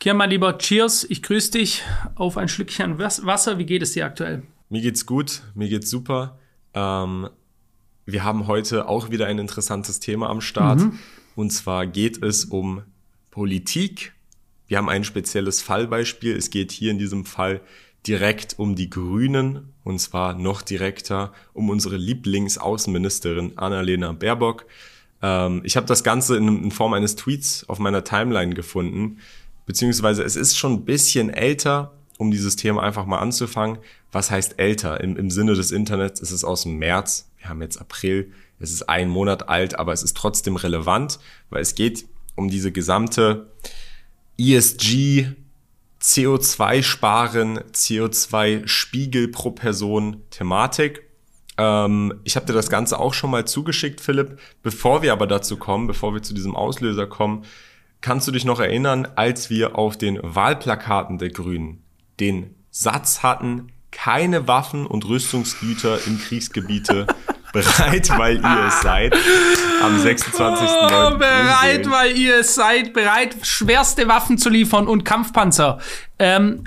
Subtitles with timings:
[0.00, 1.04] Kian, mein Lieber, cheers.
[1.04, 1.82] Ich grüße dich
[2.14, 3.58] auf ein Schlückchen Wasser.
[3.58, 4.44] Wie geht es dir aktuell?
[4.70, 6.38] Mir geht's gut, mir geht's super.
[6.72, 7.28] Ähm,
[8.06, 10.80] wir haben heute auch wieder ein interessantes Thema am Start.
[10.80, 10.98] Mhm.
[11.36, 12.82] Und zwar geht es um
[13.30, 14.14] Politik.
[14.68, 16.34] Wir haben ein spezielles Fallbeispiel.
[16.34, 17.60] Es geht hier in diesem Fall
[18.06, 24.64] direkt um die Grünen und zwar noch direkter um unsere Lieblingsaußenministerin Annalena Baerbock.
[25.20, 29.18] Ähm, ich habe das Ganze in, in Form eines Tweets auf meiner Timeline gefunden
[29.70, 33.78] beziehungsweise es ist schon ein bisschen älter, um dieses Thema einfach mal anzufangen.
[34.10, 35.00] Was heißt älter?
[35.00, 37.30] Im, im Sinne des Internets ist es aus dem März.
[37.38, 38.32] Wir haben jetzt April.
[38.58, 41.20] Es ist ein Monat alt, aber es ist trotzdem relevant,
[41.50, 43.52] weil es geht um diese gesamte
[44.38, 45.28] ESG,
[46.02, 51.02] CO2-Sparen, CO2-Spiegel pro Person Thematik.
[51.58, 54.36] Ähm, ich habe dir das Ganze auch schon mal zugeschickt, Philipp.
[54.64, 57.44] Bevor wir aber dazu kommen, bevor wir zu diesem Auslöser kommen,
[58.00, 61.82] Kannst du dich noch erinnern, als wir auf den Wahlplakaten der Grünen
[62.18, 67.06] den Satz hatten, keine Waffen und Rüstungsgüter in Kriegsgebiete
[67.52, 69.14] bereit, weil ihr es seid.
[69.82, 70.66] Am 26.
[70.66, 72.92] Oh, bereit, weil ihr es seid.
[72.92, 75.78] Bereit, schwerste Waffen zu liefern und Kampfpanzer.
[76.18, 76.64] Ähm,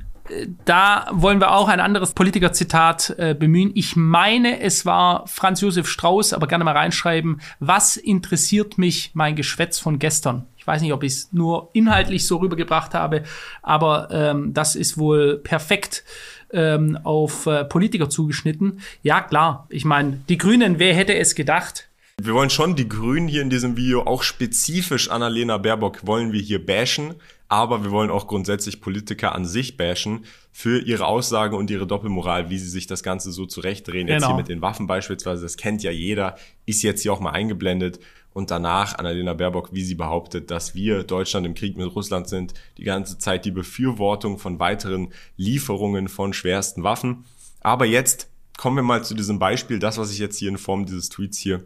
[0.65, 3.71] da wollen wir auch ein anderes Politikerzitat äh, bemühen.
[3.75, 7.41] Ich meine, es war Franz Josef Strauß, aber gerne mal reinschreiben.
[7.59, 10.47] Was interessiert mich mein Geschwätz von gestern?
[10.63, 13.23] Ich weiß nicht, ob ich es nur inhaltlich so rübergebracht habe,
[13.61, 16.05] aber ähm, das ist wohl perfekt
[16.53, 18.79] ähm, auf äh, Politiker zugeschnitten.
[19.01, 19.67] Ja, klar.
[19.67, 21.89] Ich meine, die Grünen, wer hätte es gedacht?
[22.21, 26.39] Wir wollen schon die Grünen hier in diesem Video, auch spezifisch Annalena Baerbock, wollen wir
[26.39, 27.15] hier bashen
[27.53, 32.49] aber wir wollen auch grundsätzlich Politiker an sich bashen für ihre Aussagen und ihre Doppelmoral,
[32.49, 34.07] wie sie sich das Ganze so zurechtdrehen.
[34.07, 34.15] Genau.
[34.15, 34.37] Jetzt hier genau.
[34.37, 37.99] mit den Waffen beispielsweise, das kennt ja jeder, ist jetzt hier auch mal eingeblendet.
[38.33, 42.53] Und danach Annalena Baerbock, wie sie behauptet, dass wir Deutschland im Krieg mit Russland sind,
[42.77, 47.25] die ganze Zeit die Befürwortung von weiteren Lieferungen von schwersten Waffen.
[47.61, 50.85] Aber jetzt kommen wir mal zu diesem Beispiel, das, was ich jetzt hier in Form
[50.85, 51.63] dieses Tweets hier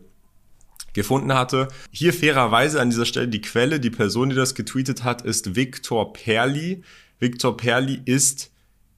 [0.93, 1.67] gefunden hatte.
[1.91, 6.11] Hier fairerweise an dieser Stelle die Quelle, die Person, die das getweetet hat, ist Viktor
[6.11, 6.81] Perli.
[7.19, 8.51] Viktor Perli ist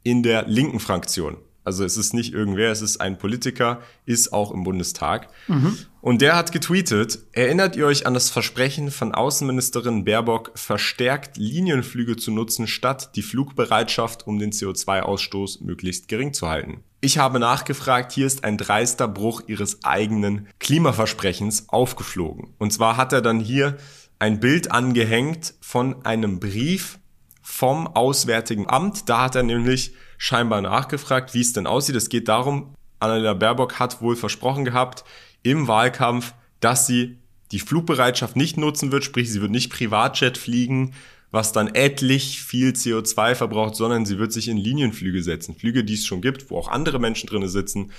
[0.03, 1.37] in der linken Fraktion.
[1.69, 5.27] Also es ist nicht irgendwer, es ist ein Politiker, ist auch im Bundestag.
[5.47, 5.77] Mhm.
[6.01, 12.15] Und der hat getweetet, erinnert ihr euch an das Versprechen von Außenministerin Baerbock, verstärkt Linienflüge
[12.15, 16.83] zu nutzen, statt die Flugbereitschaft, um den CO2-Ausstoß möglichst gering zu halten?
[17.01, 22.55] Ich habe nachgefragt, hier ist ein dreister Bruch ihres eigenen Klimaversprechens aufgeflogen.
[22.57, 23.77] Und zwar hat er dann hier
[24.17, 26.97] ein Bild angehängt von einem Brief
[27.43, 29.07] vom Auswärtigen Amt.
[29.07, 31.95] Da hat er nämlich scheinbar nachgefragt, wie es denn aussieht.
[31.95, 35.03] Es geht darum, Annalena Baerbock hat wohl versprochen gehabt
[35.41, 37.17] im Wahlkampf, dass sie
[37.51, 40.93] die Flugbereitschaft nicht nutzen wird, sprich sie wird nicht Privatjet fliegen,
[41.31, 45.55] was dann etlich viel CO2 verbraucht, sondern sie wird sich in Linienflüge setzen.
[45.55, 47.91] Flüge, die es schon gibt, wo auch andere Menschen drin sitzen,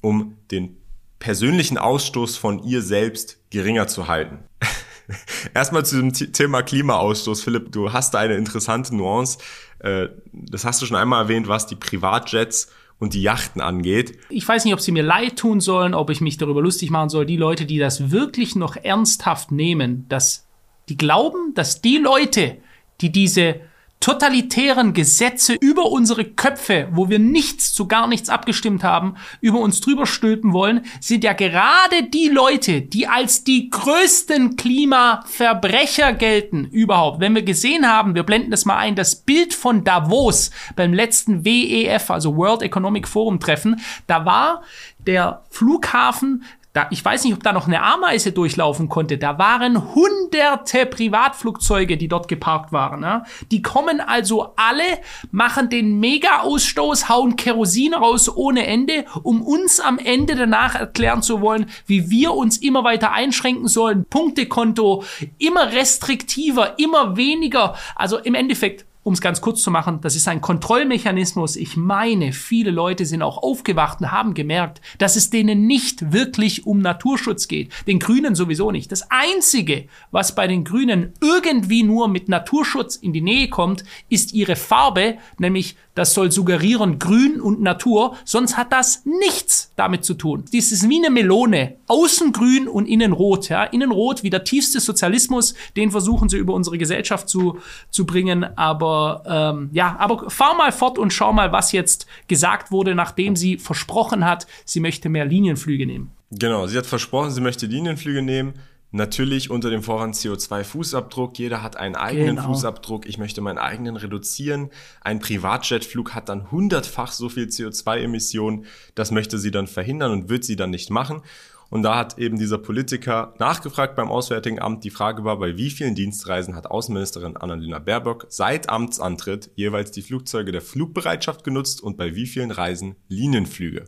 [0.00, 0.76] um den
[1.20, 4.38] persönlichen Ausstoß von ihr selbst geringer zu halten.
[5.54, 7.42] Erstmal zu dem Thema Klimaausstoß.
[7.42, 9.38] Philipp, du hast da eine interessante Nuance.
[9.78, 14.18] Äh, das hast du schon einmal erwähnt, was die Privatjets und die Yachten angeht.
[14.28, 17.08] Ich weiß nicht, ob sie mir leid tun sollen, ob ich mich darüber lustig machen
[17.08, 17.26] soll.
[17.26, 20.46] Die Leute, die das wirklich noch ernsthaft nehmen, dass
[20.88, 22.56] die glauben, dass die Leute,
[23.00, 23.60] die diese
[24.00, 29.80] totalitären Gesetze über unsere Köpfe, wo wir nichts zu gar nichts abgestimmt haben, über uns
[29.80, 37.20] drüber stülpen wollen, sind ja gerade die Leute, die als die größten Klimaverbrecher gelten überhaupt.
[37.20, 41.44] Wenn wir gesehen haben, wir blenden das mal ein, das Bild von Davos beim letzten
[41.44, 44.62] WEF, also World Economic Forum Treffen, da war
[45.06, 46.44] der Flughafen
[46.78, 49.18] da, ich weiß nicht, ob da noch eine Ameise durchlaufen konnte.
[49.18, 53.02] Da waren hunderte Privatflugzeuge, die dort geparkt waren.
[53.02, 53.24] Ja?
[53.50, 54.84] Die kommen also alle,
[55.32, 61.40] machen den Mega-Ausstoß, hauen Kerosin raus ohne Ende, um uns am Ende danach erklären zu
[61.40, 64.04] wollen, wie wir uns immer weiter einschränken sollen.
[64.08, 65.02] Punktekonto,
[65.38, 67.74] immer restriktiver, immer weniger.
[67.96, 71.56] Also im Endeffekt um es ganz kurz zu machen, das ist ein Kontrollmechanismus.
[71.56, 76.66] Ich meine, viele Leute sind auch aufgewacht und haben gemerkt, dass es denen nicht wirklich
[76.66, 77.72] um Naturschutz geht.
[77.86, 78.92] Den Grünen sowieso nicht.
[78.92, 84.34] Das Einzige, was bei den Grünen irgendwie nur mit Naturschutz in die Nähe kommt, ist
[84.34, 90.14] ihre Farbe, nämlich das soll suggerieren Grün und Natur, sonst hat das nichts damit zu
[90.14, 90.44] tun.
[90.52, 93.48] Dies ist wie eine Melone, außen grün und innen rot.
[93.48, 93.64] Ja?
[93.64, 97.58] Innen rot wie der tiefste Sozialismus, den versuchen sie über unsere Gesellschaft zu,
[97.90, 98.44] zu bringen.
[98.56, 103.34] Aber ähm, ja, aber fahr mal fort und schau mal, was jetzt gesagt wurde, nachdem
[103.34, 106.12] sie versprochen hat, sie möchte mehr Linienflüge nehmen.
[106.30, 108.54] Genau, sie hat versprochen, sie möchte Linienflüge nehmen.
[108.90, 111.36] Natürlich unter dem Vorwand CO2-Fußabdruck.
[111.38, 112.48] Jeder hat einen eigenen Genau.
[112.48, 113.06] Fußabdruck.
[113.06, 114.70] Ich möchte meinen eigenen reduzieren.
[115.02, 118.64] Ein Privatjetflug hat dann hundertfach so viel CO2-Emissionen.
[118.94, 121.22] Das möchte sie dann verhindern und wird sie dann nicht machen.
[121.70, 124.84] Und da hat eben dieser Politiker nachgefragt beim Auswärtigen Amt.
[124.84, 130.00] Die Frage war, bei wie vielen Dienstreisen hat Außenministerin Annalena Baerbock seit Amtsantritt jeweils die
[130.00, 133.84] Flugzeuge der Flugbereitschaft genutzt und bei wie vielen Reisen Linienflüge?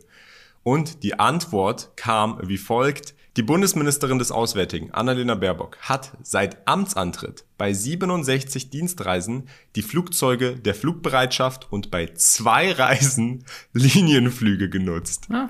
[0.61, 3.15] Und die Antwort kam wie folgt.
[3.37, 9.47] Die Bundesministerin des Auswärtigen, Annalena Baerbock, hat seit Amtsantritt bei 67 Dienstreisen
[9.77, 15.27] die Flugzeuge der Flugbereitschaft und bei zwei Reisen Linienflüge genutzt.
[15.31, 15.47] Ja,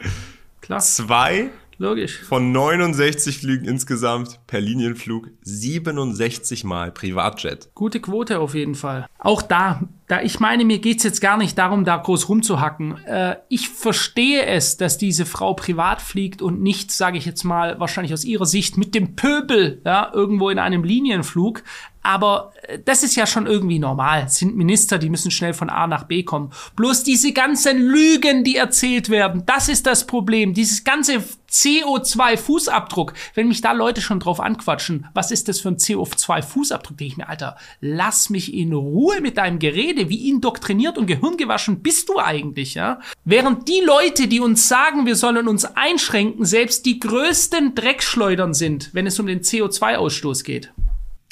[0.62, 1.50] klar, Zwei
[1.82, 2.20] logisch.
[2.22, 7.70] von 69 Flügen insgesamt per Linienflug 67 Mal Privatjet.
[7.76, 9.08] Gute Quote auf jeden Fall.
[9.20, 12.98] Auch da, da ich meine, mir geht's jetzt gar nicht darum, da groß rumzuhacken.
[13.06, 17.80] Äh, ich verstehe es, dass diese Frau privat fliegt und nicht, sage ich jetzt mal,
[17.80, 21.64] wahrscheinlich aus ihrer Sicht mit dem Pöbel ja, irgendwo in einem Linienflug.
[22.04, 24.24] Aber äh, das ist ja schon irgendwie normal.
[24.28, 26.52] Es sind Minister, die müssen schnell von A nach B kommen.
[26.76, 30.54] Bloß diese ganzen Lügen, die erzählt werden, das ist das Problem.
[30.54, 33.14] Dieses ganze CO2-Fußabdruck.
[33.36, 37.18] Wenn mich da Leute schon drauf anquatschen, was ist das für ein CO2-Fußabdruck, denke ich
[37.18, 40.10] mir, Alter, lass mich in Ruhe mit deinem Gerede.
[40.10, 43.00] Wie indoktriniert und gehirngewaschen bist du eigentlich, ja?
[43.26, 48.94] Während die Leute, die uns sagen, wir sollen uns einschränken, selbst die größten Dreckschleudern sind,
[48.94, 50.72] wenn es um den CO2-Ausstoß geht.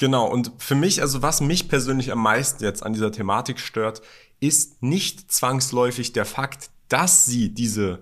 [0.00, 4.00] Genau, und für mich, also was mich persönlich am meisten jetzt an dieser Thematik stört,
[4.40, 8.00] ist nicht zwangsläufig der Fakt, dass sie diese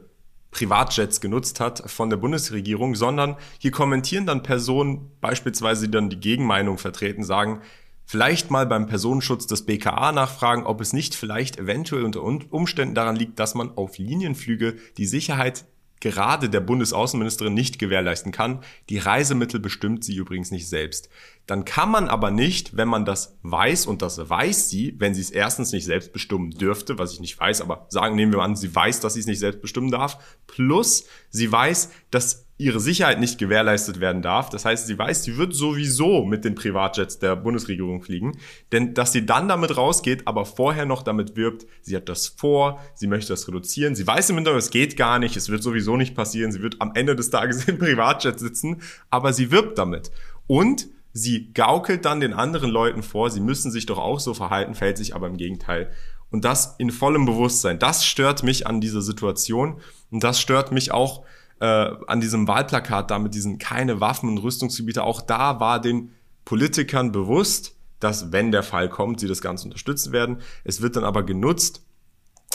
[0.53, 6.21] Privatjets genutzt hat von der Bundesregierung, sondern hier kommentieren dann Personen, beispielsweise die dann die
[6.21, 7.62] Gegenmeinung vertreten, sagen,
[8.05, 13.17] vielleicht mal beim Personenschutz des BKA nachfragen, ob es nicht vielleicht eventuell unter Umständen daran
[13.17, 15.65] liegt, dass man auf Linienflüge die Sicherheit
[16.00, 18.62] gerade der Bundesaußenministerin nicht gewährleisten kann.
[18.89, 21.09] Die Reisemittel bestimmt sie übrigens nicht selbst.
[21.47, 25.23] Dann kann man aber nicht, wenn man das weiß, und das weiß sie, wenn sie
[25.23, 28.56] es erstens nicht selbst bestimmen dürfte, was ich nicht weiß, aber sagen, nehmen wir an,
[28.56, 33.20] sie weiß, dass sie es nicht selbst bestimmen darf, plus sie weiß, dass ihre Sicherheit
[33.20, 34.50] nicht gewährleistet werden darf.
[34.50, 38.37] Das heißt, sie weiß, sie wird sowieso mit den Privatjets der Bundesregierung fliegen.
[38.72, 42.81] Denn dass sie dann damit rausgeht, aber vorher noch damit wirbt, sie hat das vor,
[42.94, 43.94] sie möchte das reduzieren.
[43.94, 46.50] Sie weiß im Hintergrund, es geht gar nicht, es wird sowieso nicht passieren.
[46.50, 50.10] Sie wird am Ende des Tages im Privatjet sitzen, aber sie wirbt damit.
[50.49, 54.75] Und sie gaukelt dann den anderen Leuten vor, sie müssen sich doch auch so verhalten,
[54.75, 55.90] fällt sich aber im Gegenteil.
[56.31, 57.78] Und das in vollem Bewusstsein.
[57.78, 59.81] Das stört mich an dieser Situation.
[60.10, 61.25] Und das stört mich auch
[61.60, 66.12] äh, an diesem Wahlplakat da mit diesen keine Waffen und Rüstungsgebiete, auch da war den
[66.44, 70.38] Politikern bewusst, dass wenn der Fall kommt, sie das Ganze unterstützen werden.
[70.64, 71.82] Es wird dann aber genutzt,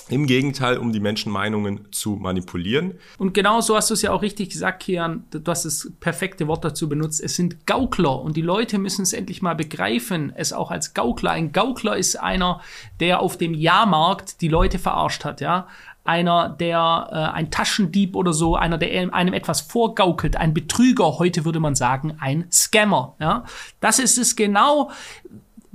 [0.10, 2.96] im Gegenteil, um die Menschenmeinungen zu manipulieren.
[3.18, 5.24] Und genau so hast du es ja auch richtig gesagt, Kian.
[5.32, 7.22] Du hast das perfekte Wort dazu benutzt.
[7.22, 11.32] Es sind Gaukler und die Leute müssen es endlich mal begreifen, es auch als Gaukler.
[11.32, 12.60] Ein Gaukler ist einer,
[13.00, 15.68] der auf dem Jahrmarkt die Leute verarscht hat, ja.
[16.04, 21.46] Einer, der äh, ein Taschendieb oder so, einer, der einem etwas vorgaukelt, ein Betrüger, heute
[21.46, 23.16] würde man sagen, ein Scammer.
[23.20, 23.46] Ja?
[23.80, 24.92] Das ist es genau.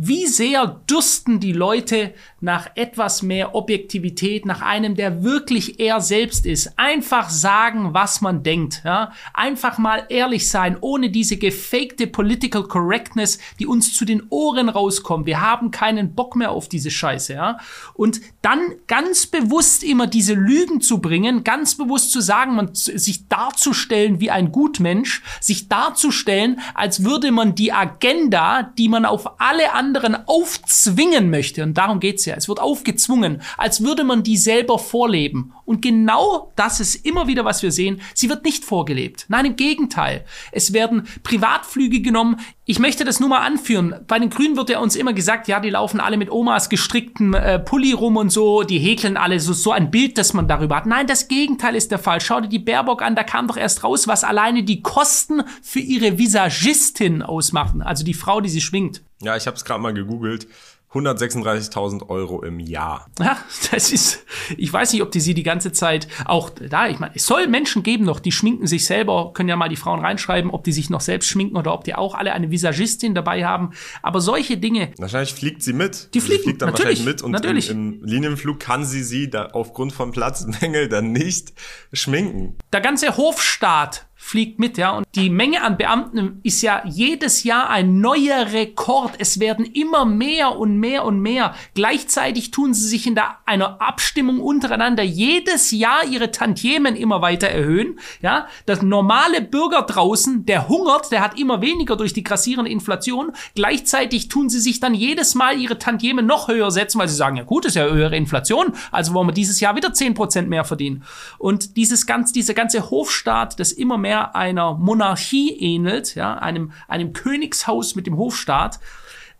[0.00, 6.46] Wie sehr dürsten die Leute nach etwas mehr Objektivität, nach einem, der wirklich er selbst
[6.46, 6.78] ist.
[6.78, 8.82] Einfach sagen, was man denkt.
[8.84, 9.10] Ja?
[9.34, 15.26] Einfach mal ehrlich sein, ohne diese gefakte Political Correctness, die uns zu den Ohren rauskommt.
[15.26, 17.34] Wir haben keinen Bock mehr auf diese Scheiße.
[17.34, 17.58] Ja?
[17.94, 23.26] Und dann ganz bewusst immer diese Lügen zu bringen, ganz bewusst zu sagen, man sich
[23.26, 29.72] darzustellen wie ein Gutmensch, sich darzustellen, als würde man die Agenda, die man auf alle
[29.88, 34.78] anderen aufzwingen möchte, und darum geht's ja, es wird aufgezwungen, als würde man die selber
[34.78, 35.54] vorleben.
[35.64, 38.00] Und genau das ist immer wieder, was wir sehen.
[38.14, 39.24] Sie wird nicht vorgelebt.
[39.28, 40.24] Nein, im Gegenteil.
[40.52, 42.36] Es werden Privatflüge genommen.
[42.64, 43.94] Ich möchte das nur mal anführen.
[44.06, 47.32] Bei den Grünen wird ja uns immer gesagt, ja, die laufen alle mit Omas gestrickten
[47.32, 50.76] äh, Pulli rum und so, die häkeln alle so, so ein Bild, das man darüber
[50.76, 50.86] hat.
[50.86, 52.20] Nein, das Gegenteil ist der Fall.
[52.20, 55.80] Schau dir die Baerbock an, da kam doch erst raus, was alleine die Kosten für
[55.80, 57.80] ihre Visagistin ausmachen.
[57.80, 59.02] Also die Frau, die sie schwingt.
[59.20, 60.46] Ja, ich habe es gerade mal gegoogelt.
[60.92, 63.10] 136.000 Euro im Jahr.
[63.18, 63.36] Ja,
[63.70, 64.24] das ist,
[64.56, 67.46] ich weiß nicht, ob die sie die ganze Zeit auch da, ich meine, es soll
[67.46, 70.72] Menschen geben noch, die schminken sich selber, können ja mal die Frauen reinschreiben, ob die
[70.72, 73.72] sich noch selbst schminken oder ob die auch alle eine Visagistin dabei haben.
[74.02, 74.92] Aber solche Dinge.
[74.96, 76.14] Wahrscheinlich fliegt sie mit.
[76.14, 77.70] Die fliegen, sie fliegt dann natürlich, wahrscheinlich mit und natürlich.
[77.70, 81.52] Im, im Linienflug kann sie sie da aufgrund von Platzmängel dann nicht
[81.92, 82.56] schminken.
[82.72, 84.90] Der ganze Hofstaat fliegt mit, ja.
[84.90, 89.12] Und die Menge an Beamten ist ja jedes Jahr ein neuer Rekord.
[89.18, 91.54] Es werden immer mehr und mehr und mehr.
[91.74, 97.46] Gleichzeitig tun sie sich in der, einer Abstimmung untereinander jedes Jahr ihre Tantiemen immer weiter
[97.46, 98.48] erhöhen, ja.
[98.66, 103.32] Das normale Bürger draußen, der hungert, der hat immer weniger durch die grassierende Inflation.
[103.54, 107.36] Gleichzeitig tun sie sich dann jedes Mal ihre Tantiemen noch höher setzen, weil sie sagen,
[107.36, 110.64] ja gut, ist ja höhere Inflation, also wollen wir dieses Jahr wieder zehn Prozent mehr
[110.64, 111.04] verdienen.
[111.38, 116.72] Und dieses ganz, dieser ganze Hofstaat, das immer mehr mehr einer Monarchie ähnelt, ja, einem,
[116.88, 118.80] einem Königshaus mit dem Hofstaat.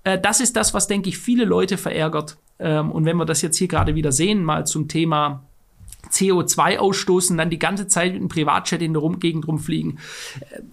[0.05, 2.37] Äh, das ist das, was, denke ich, viele Leute verärgert.
[2.59, 5.45] Ähm, und wenn wir das jetzt hier gerade wieder sehen, mal zum Thema
[6.11, 9.99] CO2 ausstoßen, dann die ganze Zeit mit einem Privatjet in der Gegend rumfliegen.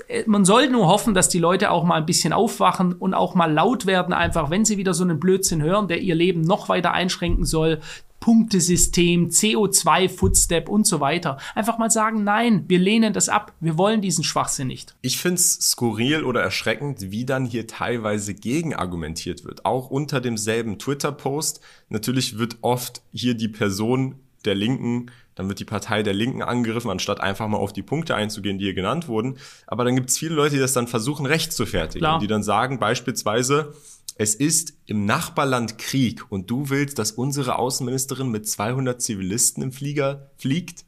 [0.09, 3.33] Äh, man soll nur hoffen, dass die Leute auch mal ein bisschen aufwachen und auch
[3.33, 6.67] mal laut werden, einfach wenn sie wieder so einen Blödsinn hören, der ihr Leben noch
[6.67, 7.79] weiter einschränken soll.
[8.25, 11.37] Punktesystem, CO2, Footstep und so weiter.
[11.53, 14.95] Einfach mal sagen, nein, wir lehnen das ab, wir wollen diesen Schwachsinn nicht.
[15.03, 19.63] Ich finde es skurril oder erschreckend, wie dann hier teilweise gegenargumentiert wird.
[19.63, 21.61] Auch unter demselben Twitter-Post.
[21.89, 24.15] Natürlich wird oft hier die Person
[24.45, 28.15] der Linken, dann wird die Partei der Linken angegriffen, anstatt einfach mal auf die Punkte
[28.15, 29.37] einzugehen, die hier genannt wurden.
[29.67, 32.19] Aber dann gibt es viele Leute, die das dann versuchen, recht zu fertigen.
[32.19, 33.73] Die dann sagen beispielsweise,
[34.17, 39.71] es ist im Nachbarland Krieg und du willst, dass unsere Außenministerin mit 200 Zivilisten im
[39.73, 40.85] Flieger fliegt?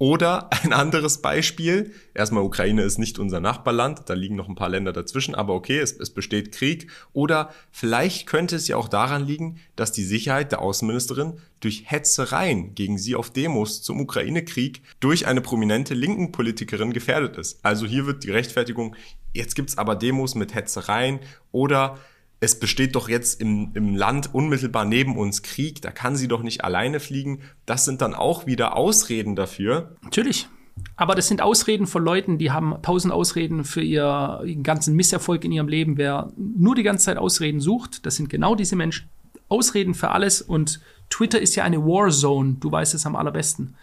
[0.00, 1.92] Oder ein anderes Beispiel.
[2.14, 4.08] Erstmal, Ukraine ist nicht unser Nachbarland.
[4.08, 5.34] Da liegen noch ein paar Länder dazwischen.
[5.34, 6.90] Aber okay, es, es, besteht Krieg.
[7.12, 12.74] Oder vielleicht könnte es ja auch daran liegen, dass die Sicherheit der Außenministerin durch Hetzereien
[12.74, 17.62] gegen sie auf Demos zum Ukraine-Krieg durch eine prominente linken Politikerin gefährdet ist.
[17.62, 18.96] Also hier wird die Rechtfertigung,
[19.34, 21.20] jetzt gibt's aber Demos mit Hetzereien
[21.52, 21.98] oder
[22.40, 26.42] es besteht doch jetzt im, im Land unmittelbar neben uns Krieg, da kann sie doch
[26.42, 27.40] nicht alleine fliegen.
[27.66, 29.94] Das sind dann auch wieder Ausreden dafür.
[30.02, 30.48] Natürlich.
[30.96, 35.44] Aber das sind Ausreden von Leuten, die haben tausend Ausreden für ihr, ihren ganzen Misserfolg
[35.44, 35.98] in ihrem Leben.
[35.98, 39.10] Wer nur die ganze Zeit Ausreden sucht, das sind genau diese Menschen.
[39.48, 40.80] Ausreden für alles und
[41.10, 42.56] Twitter ist ja eine Warzone.
[42.60, 43.74] Du weißt es am allerbesten.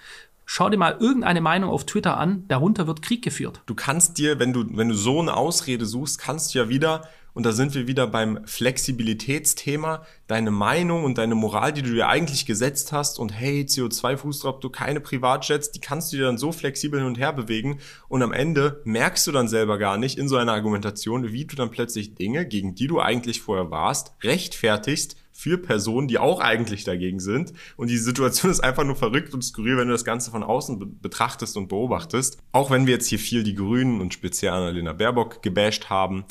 [0.45, 3.61] Schau dir mal irgendeine Meinung auf Twitter an, darunter wird Krieg geführt.
[3.65, 7.03] Du kannst dir, wenn du, wenn du so eine Ausrede suchst, kannst du ja wieder
[7.37, 10.03] und da sind wir wieder beim Flexibilitätsthema.
[10.25, 15.01] Deine Meinung und deine Moral, die du dir eigentlich gesetzt hast und hey, CO2-Fußabdruck, keine
[15.01, 17.77] Privatjets, die kannst du dir dann so flexibel hin und her bewegen
[18.07, 21.55] und am Ende merkst du dann selber gar nicht in so einer Argumentation, wie du
[21.55, 26.85] dann plötzlich Dinge, gegen die du eigentlich vorher warst, rechtfertigst, für Personen, die auch eigentlich
[26.85, 27.53] dagegen sind.
[27.75, 30.99] Und die Situation ist einfach nur verrückt und skurril, wenn du das Ganze von außen
[30.99, 32.39] betrachtest und beobachtest.
[32.51, 36.25] Auch wenn wir jetzt hier viel die Grünen und speziell Annalena Baerbock gebasht haben,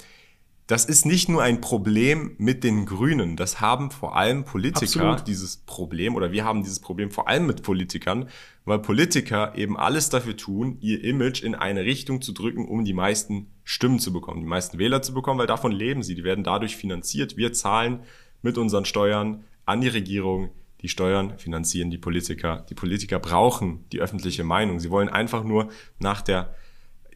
[0.66, 3.36] das ist nicht nur ein Problem mit den Grünen.
[3.36, 5.28] Das haben vor allem Politiker Absolut.
[5.28, 8.28] dieses Problem oder wir haben dieses Problem vor allem mit Politikern,
[8.64, 12.94] weil Politiker eben alles dafür tun, ihr Image in eine Richtung zu drücken, um die
[12.94, 16.16] meisten Stimmen zu bekommen, die meisten Wähler zu bekommen, weil davon leben sie.
[16.16, 17.36] Die werden dadurch finanziert.
[17.36, 18.00] Wir zahlen
[18.42, 20.50] mit unseren Steuern an die Regierung.
[20.82, 22.66] Die Steuern finanzieren die Politiker.
[22.68, 24.80] Die Politiker brauchen die öffentliche Meinung.
[24.80, 25.68] Sie wollen einfach nur
[26.00, 26.54] nach der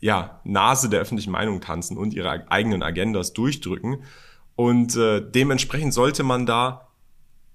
[0.00, 4.04] ja, Nase der öffentlichen Meinung tanzen und ihre eigenen Agendas durchdrücken.
[4.56, 6.90] Und äh, dementsprechend sollte man da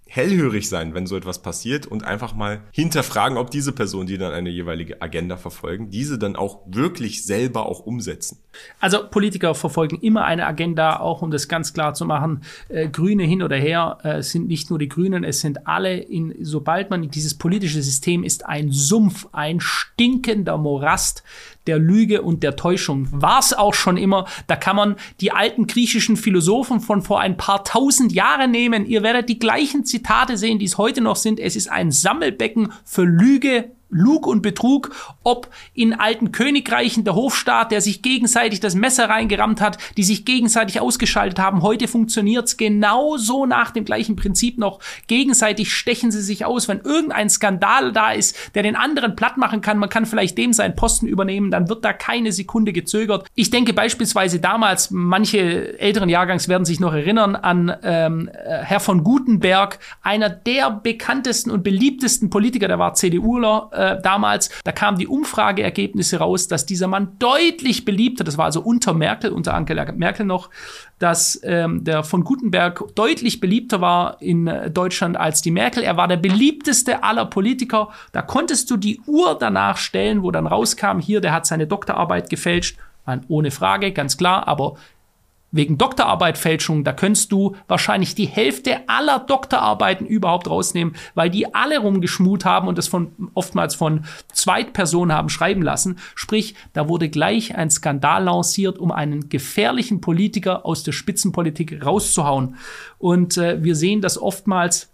[0.07, 4.33] hellhörig sein, wenn so etwas passiert und einfach mal hinterfragen, ob diese Personen, die dann
[4.33, 8.37] eine jeweilige Agenda verfolgen, diese dann auch wirklich selber auch umsetzen.
[8.79, 12.43] Also Politiker verfolgen immer eine Agenda, auch um das ganz klar zu machen.
[12.69, 16.35] Äh, Grüne hin oder her äh, sind nicht nur die Grünen, es sind alle in,
[16.41, 21.23] sobald man dieses politische System ist ein Sumpf, ein stinkender Morast,
[21.67, 23.07] der Lüge und der Täuschung.
[23.11, 24.25] War es auch schon immer.
[24.47, 28.85] Da kann man die alten griechischen Philosophen von vor ein paar tausend Jahren nehmen.
[28.85, 31.39] Ihr werdet die gleichen Zitate sehen, die es heute noch sind.
[31.39, 34.91] Es ist ein Sammelbecken für Lüge, Lug und Betrug,
[35.23, 40.25] ob in alten Königreichen der Hofstaat, der sich gegenseitig das Messer reingerammt hat, die sich
[40.25, 41.61] gegenseitig ausgeschaltet haben.
[41.61, 44.79] Heute funktioniert's genauso nach dem gleichen Prinzip noch.
[45.07, 46.67] Gegenseitig stechen sie sich aus.
[46.67, 50.53] Wenn irgendein Skandal da ist, der den anderen platt machen kann, man kann vielleicht dem
[50.53, 53.27] seinen Posten übernehmen, dann wird da keine Sekunde gezögert.
[53.35, 58.79] Ich denke beispielsweise damals, manche älteren Jahrgangs werden sich noch erinnern an ähm, äh, Herr
[58.79, 64.97] von Gutenberg, einer der bekanntesten und beliebtesten Politiker, der war CDUler, äh, damals, da kamen
[64.97, 69.91] die Umfrageergebnisse raus, dass dieser Mann deutlich beliebter, das war also unter Merkel, unter Angela
[69.91, 70.49] Merkel noch,
[70.99, 75.83] dass ähm, der von Gutenberg deutlich beliebter war in äh, Deutschland als die Merkel.
[75.83, 77.89] Er war der beliebteste aller Politiker.
[78.11, 82.29] Da konntest du die Uhr danach stellen, wo dann rauskam, hier, der hat seine Doktorarbeit
[82.29, 82.77] gefälscht.
[83.27, 84.77] Ohne Frage, ganz klar, aber
[85.55, 91.79] wegen Doktorarbeitfälschung, da könntest du wahrscheinlich die Hälfte aller Doktorarbeiten überhaupt rausnehmen, weil die alle
[91.79, 95.97] rumgeschmut haben und das von oftmals von Zweitpersonen haben schreiben lassen.
[96.13, 102.55] Sprich, da wurde gleich ein Skandal lanciert, um einen gefährlichen Politiker aus der Spitzenpolitik rauszuhauen.
[102.99, 104.89] Und äh, wir sehen das oftmals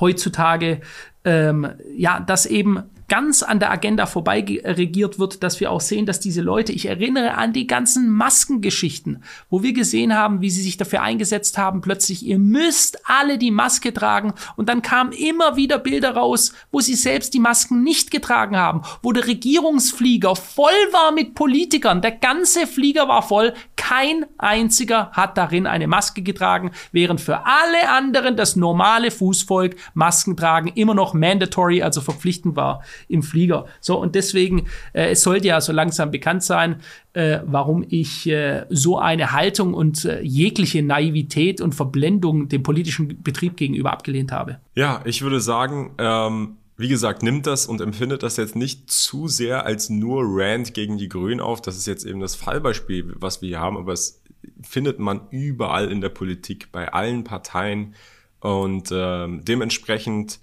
[0.00, 0.82] heutzutage,
[1.24, 1.66] ähm,
[1.96, 6.20] ja, dass eben ganz an der Agenda vorbei regiert wird, dass wir auch sehen, dass
[6.20, 10.76] diese Leute, ich erinnere an die ganzen Maskengeschichten, wo wir gesehen haben, wie sie sich
[10.76, 14.34] dafür eingesetzt haben, plötzlich, ihr müsst alle die Maske tragen.
[14.56, 18.82] Und dann kamen immer wieder Bilder raus, wo sie selbst die Masken nicht getragen haben,
[19.02, 23.54] wo der Regierungsflieger voll war mit Politikern, der ganze Flieger war voll,
[23.88, 30.36] kein einziger hat darin eine Maske getragen, während für alle anderen das normale Fußvolk Masken
[30.36, 33.64] tragen immer noch mandatory, also verpflichtend war im Flieger.
[33.80, 36.82] So, und deswegen, äh, es sollte ja so langsam bekannt sein,
[37.14, 43.22] äh, warum ich äh, so eine Haltung und äh, jegliche Naivität und Verblendung dem politischen
[43.22, 44.58] Betrieb gegenüber abgelehnt habe.
[44.74, 49.26] Ja, ich würde sagen, ähm, wie gesagt, nimmt das und empfindet das jetzt nicht zu
[49.26, 51.60] sehr als nur Rand gegen die Grünen auf.
[51.60, 54.22] Das ist jetzt eben das Fallbeispiel, was wir hier haben, aber es
[54.62, 57.96] findet man überall in der Politik, bei allen Parteien.
[58.38, 60.38] Und ähm, dementsprechend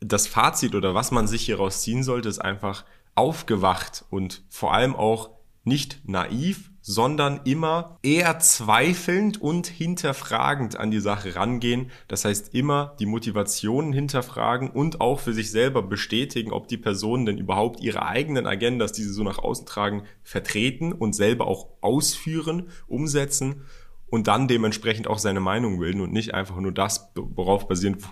[0.00, 4.96] das Fazit oder was man sich hieraus ziehen sollte, ist einfach aufgewacht und vor allem
[4.96, 5.30] auch
[5.62, 11.90] nicht naiv, sondern immer eher zweifelnd und hinterfragend an die Sache rangehen.
[12.08, 17.26] Das heißt immer die Motivationen hinterfragen und auch für sich selber bestätigen, ob die Personen
[17.26, 21.68] denn überhaupt ihre eigenen Agendas, die sie so nach außen tragen, vertreten und selber auch
[21.82, 23.66] ausführen, umsetzen
[24.06, 28.02] und dann dementsprechend auch seine Meinung bilden und nicht einfach nur das, worauf basierend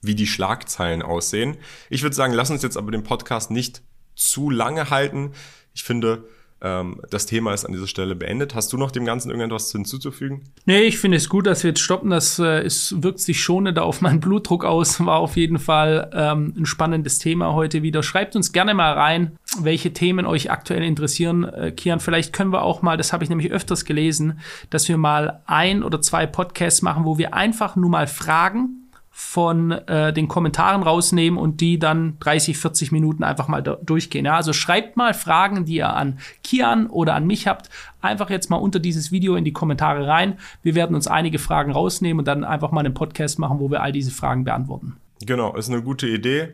[0.00, 1.56] wie die Schlagzeilen aussehen.
[1.90, 3.82] Ich würde sagen, lass uns jetzt aber den Podcast nicht
[4.14, 5.32] zu lange halten.
[5.74, 6.28] Ich finde,
[6.60, 8.54] ähm, das Thema ist an dieser Stelle beendet.
[8.54, 10.42] Hast du noch dem Ganzen irgendetwas hinzuzufügen?
[10.66, 12.10] Nee, ich finde es gut, dass wir jetzt stoppen.
[12.10, 15.04] Das äh, ist, wirkt sich schonender auf meinen Blutdruck aus.
[15.04, 18.02] War auf jeden Fall ähm, ein spannendes Thema heute wieder.
[18.02, 21.44] Schreibt uns gerne mal rein, welche Themen euch aktuell interessieren.
[21.44, 24.96] Äh, Kian, vielleicht können wir auch mal, das habe ich nämlich öfters gelesen, dass wir
[24.96, 28.87] mal ein oder zwei Podcasts machen, wo wir einfach nur mal fragen,
[29.20, 34.24] von äh, den Kommentaren rausnehmen und die dann 30, 40 Minuten einfach mal durchgehen.
[34.24, 37.68] Ja, also schreibt mal Fragen, die ihr an Kian oder an mich habt,
[38.00, 40.38] einfach jetzt mal unter dieses Video in die Kommentare rein.
[40.62, 43.82] Wir werden uns einige Fragen rausnehmen und dann einfach mal einen Podcast machen, wo wir
[43.82, 44.98] all diese Fragen beantworten.
[45.26, 46.50] Genau, ist eine gute Idee.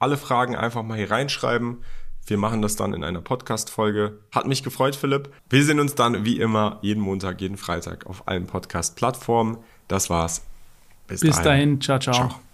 [0.00, 1.78] Alle Fragen einfach mal hier reinschreiben.
[2.26, 4.18] Wir machen das dann in einer Podcast-Folge.
[4.32, 5.30] Hat mich gefreut, Philipp.
[5.48, 9.58] Wir sehen uns dann wie immer jeden Montag, jeden Freitag auf allen Podcast-Plattformen.
[9.86, 10.49] Das war's.
[11.10, 11.44] Bis, Bis dahin.
[11.44, 11.80] dahin.
[11.80, 12.14] Ciao, ciao.
[12.14, 12.49] ciao.